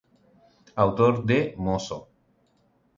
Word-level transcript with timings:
Autor 0.85 1.15
de 1.29 1.39
"¡Mozo! 1.65 1.97